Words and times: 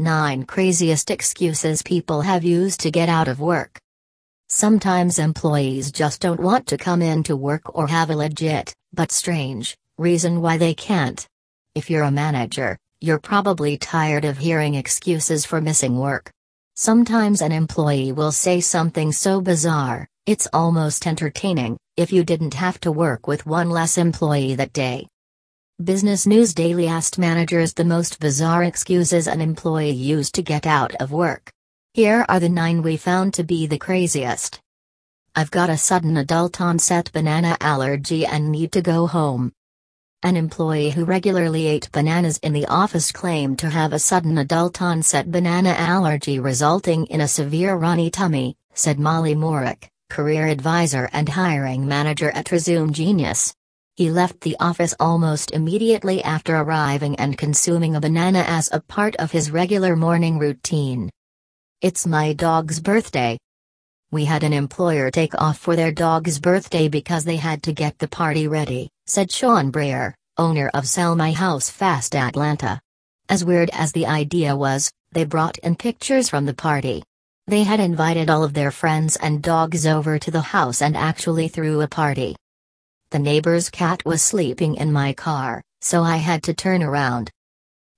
9 0.00 0.44
Craziest 0.44 1.10
excuses 1.10 1.82
people 1.82 2.20
have 2.20 2.44
used 2.44 2.78
to 2.80 2.90
get 2.92 3.08
out 3.08 3.26
of 3.26 3.40
work. 3.40 3.80
Sometimes 4.48 5.18
employees 5.18 5.90
just 5.90 6.20
don't 6.20 6.38
want 6.38 6.68
to 6.68 6.78
come 6.78 7.02
in 7.02 7.24
to 7.24 7.34
work 7.34 7.74
or 7.74 7.88
have 7.88 8.10
a 8.10 8.14
legit, 8.14 8.72
but 8.92 9.10
strange, 9.10 9.76
reason 9.98 10.40
why 10.40 10.56
they 10.56 10.72
can't. 10.72 11.26
If 11.74 11.90
you're 11.90 12.04
a 12.04 12.12
manager, 12.12 12.78
you're 13.00 13.18
probably 13.18 13.76
tired 13.76 14.24
of 14.24 14.38
hearing 14.38 14.76
excuses 14.76 15.44
for 15.44 15.60
missing 15.60 15.98
work. 15.98 16.30
Sometimes 16.76 17.42
an 17.42 17.50
employee 17.50 18.12
will 18.12 18.30
say 18.30 18.60
something 18.60 19.10
so 19.10 19.40
bizarre, 19.40 20.06
it's 20.26 20.46
almost 20.52 21.08
entertaining, 21.08 21.76
if 21.96 22.12
you 22.12 22.22
didn't 22.22 22.54
have 22.54 22.78
to 22.82 22.92
work 22.92 23.26
with 23.26 23.46
one 23.46 23.68
less 23.68 23.98
employee 23.98 24.54
that 24.54 24.72
day. 24.72 25.08
Business 25.84 26.26
News 26.26 26.54
Daily 26.54 26.88
asked 26.88 27.18
managers 27.18 27.72
the 27.72 27.84
most 27.84 28.18
bizarre 28.18 28.64
excuses 28.64 29.28
an 29.28 29.40
employee 29.40 29.92
used 29.92 30.34
to 30.34 30.42
get 30.42 30.66
out 30.66 30.92
of 30.96 31.12
work. 31.12 31.52
Here 31.94 32.26
are 32.28 32.40
the 32.40 32.48
nine 32.48 32.82
we 32.82 32.96
found 32.96 33.32
to 33.34 33.44
be 33.44 33.68
the 33.68 33.78
craziest. 33.78 34.58
I've 35.36 35.52
got 35.52 35.70
a 35.70 35.76
sudden 35.76 36.16
adult 36.16 36.60
onset 36.60 37.12
banana 37.12 37.56
allergy 37.60 38.26
and 38.26 38.50
need 38.50 38.72
to 38.72 38.82
go 38.82 39.06
home. 39.06 39.52
An 40.24 40.34
employee 40.34 40.90
who 40.90 41.04
regularly 41.04 41.68
ate 41.68 41.92
bananas 41.92 42.38
in 42.38 42.54
the 42.54 42.66
office 42.66 43.12
claimed 43.12 43.60
to 43.60 43.70
have 43.70 43.92
a 43.92 44.00
sudden 44.00 44.36
adult 44.38 44.82
onset 44.82 45.30
banana 45.30 45.76
allergy 45.78 46.40
resulting 46.40 47.06
in 47.06 47.20
a 47.20 47.28
severe 47.28 47.76
runny 47.76 48.10
tummy, 48.10 48.56
said 48.74 48.98
Molly 48.98 49.36
Morick, 49.36 49.88
career 50.10 50.48
advisor 50.48 51.08
and 51.12 51.28
hiring 51.28 51.86
manager 51.86 52.32
at 52.32 52.50
Resume 52.50 52.90
Genius. 52.90 53.54
He 53.98 54.12
left 54.12 54.42
the 54.42 54.56
office 54.60 54.94
almost 55.00 55.50
immediately 55.50 56.22
after 56.22 56.54
arriving 56.54 57.16
and 57.16 57.36
consuming 57.36 57.96
a 57.96 58.00
banana 58.00 58.44
as 58.46 58.68
a 58.70 58.78
part 58.78 59.16
of 59.16 59.32
his 59.32 59.50
regular 59.50 59.96
morning 59.96 60.38
routine. 60.38 61.10
It's 61.80 62.06
my 62.06 62.32
dog's 62.32 62.78
birthday. 62.78 63.36
We 64.12 64.24
had 64.24 64.44
an 64.44 64.52
employer 64.52 65.10
take 65.10 65.34
off 65.42 65.58
for 65.58 65.74
their 65.74 65.90
dog's 65.90 66.38
birthday 66.38 66.86
because 66.86 67.24
they 67.24 67.34
had 67.34 67.64
to 67.64 67.72
get 67.72 67.98
the 67.98 68.06
party 68.06 68.46
ready, 68.46 68.88
said 69.06 69.32
Sean 69.32 69.72
Breyer, 69.72 70.14
owner 70.36 70.70
of 70.74 70.86
Sell 70.86 71.16
My 71.16 71.32
House 71.32 71.68
Fast 71.68 72.14
Atlanta. 72.14 72.80
As 73.28 73.44
weird 73.44 73.68
as 73.72 73.90
the 73.90 74.06
idea 74.06 74.54
was, 74.54 74.92
they 75.10 75.24
brought 75.24 75.58
in 75.58 75.74
pictures 75.74 76.28
from 76.28 76.46
the 76.46 76.54
party. 76.54 77.02
They 77.48 77.64
had 77.64 77.80
invited 77.80 78.30
all 78.30 78.44
of 78.44 78.54
their 78.54 78.70
friends 78.70 79.16
and 79.16 79.42
dogs 79.42 79.88
over 79.88 80.20
to 80.20 80.30
the 80.30 80.40
house 80.54 80.82
and 80.82 80.96
actually 80.96 81.48
threw 81.48 81.80
a 81.80 81.88
party. 81.88 82.36
The 83.10 83.18
neighbor's 83.18 83.70
cat 83.70 84.04
was 84.04 84.20
sleeping 84.20 84.74
in 84.74 84.92
my 84.92 85.14
car, 85.14 85.62
so 85.80 86.02
I 86.02 86.16
had 86.16 86.42
to 86.42 86.52
turn 86.52 86.82
around. 86.82 87.30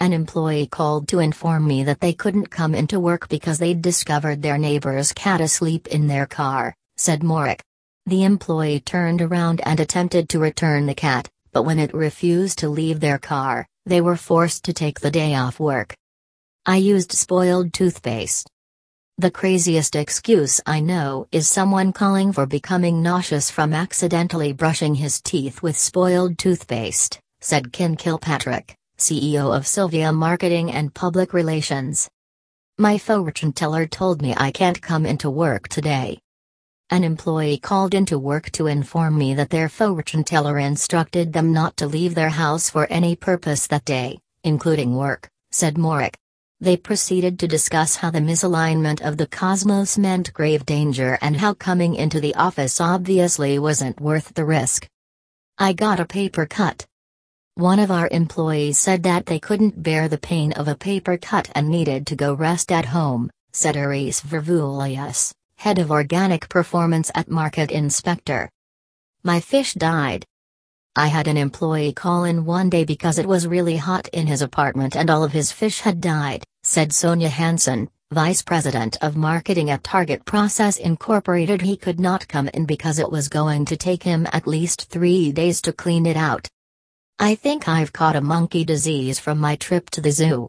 An 0.00 0.12
employee 0.12 0.66
called 0.66 1.06
to 1.08 1.20
inform 1.20 1.64
me 1.64 1.84
that 1.84 2.00
they 2.00 2.12
couldn't 2.12 2.50
come 2.50 2.74
into 2.74 2.98
work 2.98 3.28
because 3.28 3.58
they'd 3.58 3.80
discovered 3.80 4.42
their 4.42 4.58
neighbor's 4.58 5.12
cat 5.12 5.40
asleep 5.40 5.86
in 5.86 6.08
their 6.08 6.26
car, 6.26 6.74
said 6.96 7.22
Morick. 7.22 7.62
The 8.06 8.24
employee 8.24 8.80
turned 8.80 9.22
around 9.22 9.60
and 9.64 9.78
attempted 9.78 10.28
to 10.30 10.40
return 10.40 10.86
the 10.86 10.94
cat, 10.94 11.28
but 11.52 11.62
when 11.62 11.78
it 11.78 11.94
refused 11.94 12.58
to 12.58 12.68
leave 12.68 12.98
their 12.98 13.18
car, 13.18 13.64
they 13.84 14.00
were 14.00 14.16
forced 14.16 14.64
to 14.64 14.72
take 14.72 14.98
the 14.98 15.12
day 15.12 15.36
off 15.36 15.60
work. 15.60 15.94
I 16.66 16.78
used 16.78 17.12
spoiled 17.12 17.72
toothpaste. 17.72 18.50
The 19.18 19.30
craziest 19.30 19.96
excuse 19.96 20.60
I 20.66 20.80
know 20.80 21.26
is 21.32 21.48
someone 21.48 21.94
calling 21.94 22.34
for 22.34 22.44
becoming 22.44 23.00
nauseous 23.00 23.50
from 23.50 23.72
accidentally 23.72 24.52
brushing 24.52 24.94
his 24.94 25.22
teeth 25.22 25.62
with 25.62 25.78
spoiled 25.78 26.36
toothpaste, 26.36 27.18
said 27.40 27.72
Ken 27.72 27.96
Kilpatrick, 27.96 28.76
CEO 28.98 29.56
of 29.56 29.66
Sylvia 29.66 30.12
Marketing 30.12 30.70
and 30.70 30.92
Public 30.92 31.32
Relations. 31.32 32.10
My 32.76 32.98
fortune 32.98 33.54
teller 33.54 33.86
told 33.86 34.20
me 34.20 34.34
I 34.36 34.50
can't 34.50 34.82
come 34.82 35.06
into 35.06 35.30
work 35.30 35.68
today. 35.68 36.18
An 36.90 37.02
employee 37.02 37.56
called 37.56 37.94
into 37.94 38.18
work 38.18 38.50
to 38.50 38.66
inform 38.66 39.16
me 39.16 39.32
that 39.32 39.48
their 39.48 39.70
fortune 39.70 40.24
teller 40.24 40.58
instructed 40.58 41.32
them 41.32 41.54
not 41.54 41.74
to 41.78 41.86
leave 41.86 42.14
their 42.14 42.28
house 42.28 42.68
for 42.68 42.86
any 42.90 43.16
purpose 43.16 43.66
that 43.68 43.86
day, 43.86 44.18
including 44.44 44.94
work, 44.94 45.30
said 45.50 45.78
Morick. 45.78 46.18
They 46.58 46.78
proceeded 46.78 47.38
to 47.40 47.48
discuss 47.48 47.96
how 47.96 48.10
the 48.10 48.20
misalignment 48.20 49.02
of 49.02 49.18
the 49.18 49.26
cosmos 49.26 49.98
meant 49.98 50.32
grave 50.32 50.64
danger 50.64 51.18
and 51.20 51.36
how 51.36 51.52
coming 51.52 51.94
into 51.94 52.18
the 52.18 52.34
office 52.34 52.80
obviously 52.80 53.58
wasn't 53.58 54.00
worth 54.00 54.32
the 54.32 54.44
risk. 54.46 54.88
I 55.58 55.74
got 55.74 56.00
a 56.00 56.06
paper 56.06 56.46
cut. 56.46 56.86
One 57.56 57.78
of 57.78 57.90
our 57.90 58.08
employees 58.10 58.78
said 58.78 59.02
that 59.02 59.26
they 59.26 59.38
couldn't 59.38 59.82
bear 59.82 60.08
the 60.08 60.16
pain 60.16 60.52
of 60.52 60.66
a 60.66 60.74
paper 60.74 61.18
cut 61.18 61.50
and 61.54 61.68
needed 61.68 62.06
to 62.06 62.16
go 62.16 62.32
rest 62.32 62.72
at 62.72 62.86
home, 62.86 63.30
said 63.52 63.76
Aris 63.76 64.22
Vervulius, 64.22 65.34
head 65.58 65.78
of 65.78 65.90
organic 65.90 66.48
performance 66.48 67.10
at 67.14 67.30
Market 67.30 67.70
Inspector. 67.70 68.48
My 69.22 69.40
fish 69.40 69.74
died, 69.74 70.24
I 70.98 71.08
had 71.08 71.28
an 71.28 71.36
employee 71.36 71.92
call 71.92 72.24
in 72.24 72.46
one 72.46 72.70
day 72.70 72.84
because 72.84 73.18
it 73.18 73.26
was 73.26 73.46
really 73.46 73.76
hot 73.76 74.08
in 74.14 74.26
his 74.26 74.40
apartment 74.40 74.96
and 74.96 75.10
all 75.10 75.22
of 75.22 75.32
his 75.32 75.52
fish 75.52 75.80
had 75.80 76.00
died, 76.00 76.42
said 76.62 76.90
Sonia 76.90 77.28
Hansen, 77.28 77.90
vice 78.12 78.40
president 78.40 78.96
of 79.02 79.14
marketing 79.14 79.68
at 79.68 79.84
Target 79.84 80.24
Process 80.24 80.78
Incorporated. 80.78 81.60
He 81.60 81.76
could 81.76 82.00
not 82.00 82.26
come 82.28 82.48
in 82.48 82.64
because 82.64 82.98
it 82.98 83.12
was 83.12 83.28
going 83.28 83.66
to 83.66 83.76
take 83.76 84.04
him 84.04 84.26
at 84.32 84.46
least 84.46 84.88
three 84.88 85.32
days 85.32 85.60
to 85.62 85.72
clean 85.74 86.06
it 86.06 86.16
out. 86.16 86.48
I 87.18 87.34
think 87.34 87.68
I've 87.68 87.92
caught 87.92 88.16
a 88.16 88.22
monkey 88.22 88.64
disease 88.64 89.18
from 89.18 89.38
my 89.38 89.56
trip 89.56 89.90
to 89.90 90.00
the 90.00 90.12
zoo. 90.12 90.48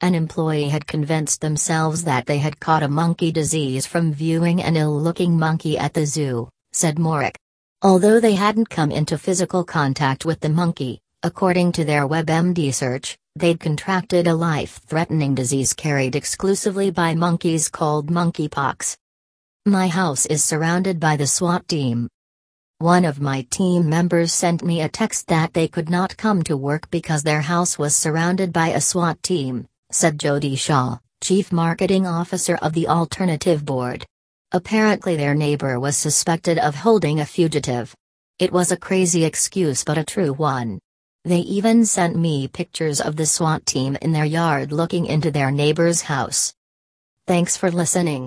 An 0.00 0.16
employee 0.16 0.70
had 0.70 0.88
convinced 0.88 1.40
themselves 1.40 2.02
that 2.02 2.26
they 2.26 2.38
had 2.38 2.58
caught 2.58 2.82
a 2.82 2.88
monkey 2.88 3.30
disease 3.30 3.86
from 3.86 4.12
viewing 4.12 4.60
an 4.60 4.76
ill 4.76 5.00
looking 5.00 5.38
monkey 5.38 5.78
at 5.78 5.94
the 5.94 6.04
zoo, 6.04 6.48
said 6.72 6.98
Morick. 6.98 7.36
Although 7.80 8.18
they 8.18 8.34
hadn't 8.34 8.70
come 8.70 8.90
into 8.90 9.16
physical 9.16 9.62
contact 9.62 10.24
with 10.24 10.40
the 10.40 10.48
monkey, 10.48 11.00
according 11.22 11.70
to 11.72 11.84
their 11.84 12.08
WebMD 12.08 12.74
search, 12.74 13.16
they'd 13.36 13.60
contracted 13.60 14.26
a 14.26 14.34
life-threatening 14.34 15.36
disease 15.36 15.74
carried 15.74 16.16
exclusively 16.16 16.90
by 16.90 17.14
monkeys 17.14 17.68
called 17.68 18.10
monkeypox. 18.10 18.96
My 19.64 19.86
house 19.86 20.26
is 20.26 20.42
surrounded 20.42 20.98
by 20.98 21.16
the 21.16 21.28
SWAT 21.28 21.68
team. 21.68 22.08
One 22.78 23.04
of 23.04 23.20
my 23.20 23.46
team 23.48 23.88
members 23.88 24.32
sent 24.32 24.64
me 24.64 24.82
a 24.82 24.88
text 24.88 25.28
that 25.28 25.54
they 25.54 25.68
could 25.68 25.88
not 25.88 26.16
come 26.16 26.42
to 26.44 26.56
work 26.56 26.90
because 26.90 27.22
their 27.22 27.42
house 27.42 27.78
was 27.78 27.94
surrounded 27.94 28.52
by 28.52 28.70
a 28.70 28.80
SWAT 28.80 29.22
team, 29.22 29.68
said 29.92 30.18
Jody 30.18 30.56
Shaw, 30.56 30.98
Chief 31.20 31.52
Marketing 31.52 32.08
Officer 32.08 32.56
of 32.56 32.72
the 32.72 32.88
Alternative 32.88 33.64
Board. 33.64 34.04
Apparently, 34.52 35.14
their 35.14 35.34
neighbor 35.34 35.78
was 35.78 35.94
suspected 35.94 36.58
of 36.58 36.74
holding 36.74 37.20
a 37.20 37.26
fugitive. 37.26 37.94
It 38.38 38.50
was 38.50 38.72
a 38.72 38.78
crazy 38.78 39.24
excuse, 39.26 39.84
but 39.84 39.98
a 39.98 40.04
true 40.04 40.32
one. 40.32 40.78
They 41.26 41.40
even 41.40 41.84
sent 41.84 42.16
me 42.16 42.48
pictures 42.48 42.98
of 42.98 43.16
the 43.16 43.26
SWAT 43.26 43.66
team 43.66 43.98
in 44.00 44.12
their 44.12 44.24
yard 44.24 44.72
looking 44.72 45.04
into 45.04 45.30
their 45.30 45.50
neighbor's 45.50 46.00
house. 46.00 46.54
Thanks 47.26 47.58
for 47.58 47.70
listening. 47.70 48.26